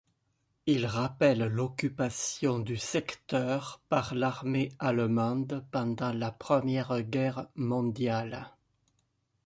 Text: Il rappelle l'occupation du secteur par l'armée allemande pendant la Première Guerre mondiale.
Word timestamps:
Il 0.65 0.87
rappelle 0.87 1.43
l'occupation 1.43 2.57
du 2.57 2.75
secteur 2.75 3.81
par 3.87 4.15
l'armée 4.15 4.69
allemande 4.79 5.63
pendant 5.69 6.11
la 6.11 6.31
Première 6.31 7.01
Guerre 7.03 7.45
mondiale. 7.53 8.49